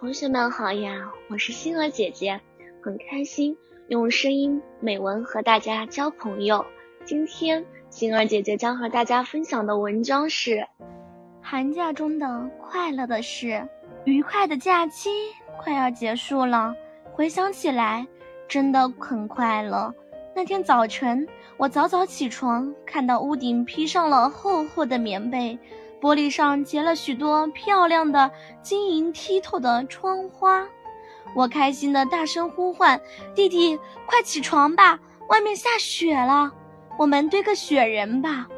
[0.00, 2.40] 同学们好呀，我是星儿姐姐，
[2.82, 3.54] 很开心
[3.88, 6.64] 用声音美文和大家交朋友。
[7.04, 10.66] 今天星儿姐姐将和大家分享的文章是
[11.42, 13.68] 寒假中的快乐的事。
[14.04, 15.10] 愉快的假期
[15.58, 16.74] 快要结束了，
[17.12, 18.06] 回想起来
[18.48, 19.94] 真的很快乐。
[20.34, 21.28] 那天早晨，
[21.58, 25.58] 我早早起床，看到屋顶披上了厚厚的棉被。
[26.00, 28.30] 玻璃上结了许多漂亮的
[28.62, 30.66] 晶莹剔透的窗花，
[31.34, 33.00] 我开心的大声呼唤
[33.36, 36.50] ：“弟弟，快起床吧，外面下雪了，
[36.98, 38.48] 我们堆个雪人吧。”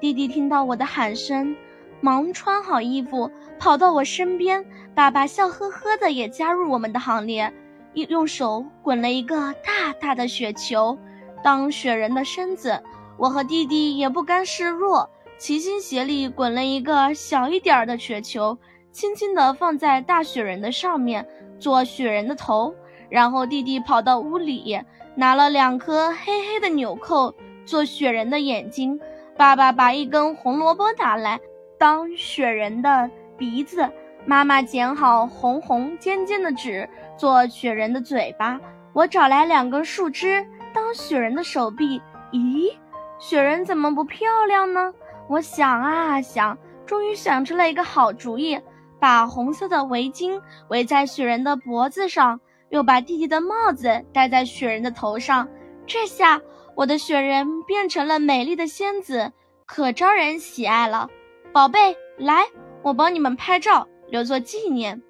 [0.00, 1.56] 弟弟听到我的喊声，
[2.00, 4.64] 忙穿好衣服跑到我身边，
[4.94, 7.50] 爸爸笑呵呵的也加入我们的行列，
[7.94, 10.98] 一用手滚了一个大大的雪球，
[11.42, 12.82] 当雪人的身子，
[13.16, 15.08] 我和弟弟也不甘示弱。
[15.42, 18.56] 齐心协力滚了一个小一点的雪球，
[18.92, 21.26] 轻轻地放在大雪人的上面，
[21.58, 22.72] 做雪人的头。
[23.08, 24.80] 然后弟弟跑到屋里，
[25.16, 27.34] 拿了两颗黑黑的纽扣，
[27.66, 29.00] 做雪人的眼睛。
[29.36, 31.40] 爸爸把一根红萝卜拿来，
[31.76, 33.90] 当雪人的鼻子。
[34.24, 36.88] 妈妈剪好红红尖尖的纸，
[37.18, 38.60] 做雪人的嘴巴。
[38.92, 42.00] 我找来两根树枝，当雪人的手臂。
[42.30, 42.72] 咦，
[43.18, 44.94] 雪人怎么不漂亮呢？
[45.28, 48.60] 我想啊想，终于想出了一个好主意，
[49.00, 55.48] 把红色的围巾围在雪人的脖子上，又把弟弟的帽子戴在雪人的头上。
[55.86, 56.40] 这下
[56.74, 59.32] 我的雪人变成了美丽的仙子，
[59.66, 61.08] 可招人喜爱了。
[61.52, 62.46] 宝贝，来，
[62.82, 65.02] 我帮你们拍照，留作纪念。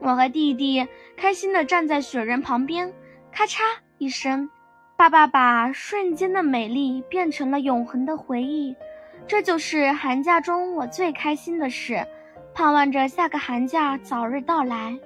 [0.00, 2.92] 我和弟弟开心地站在雪人旁边，
[3.32, 3.60] 咔嚓
[3.98, 4.48] 一声，
[4.96, 8.74] 爸爸把瞬间的美丽变成了永恒的回忆。
[9.28, 12.06] 这就是寒假中我最开心的事，
[12.54, 14.98] 盼望着下个寒假早日到来。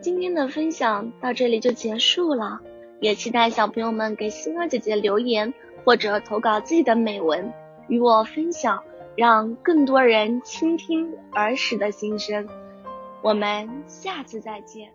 [0.00, 2.60] 今天的分享到这里就结束了，
[3.00, 5.52] 也期待小朋友们给星儿姐姐留言
[5.84, 7.52] 或者投稿自己的美文
[7.88, 8.80] 与我分享，
[9.16, 12.48] 让更多人倾听儿时的心声。
[13.22, 14.88] 我们下次再见。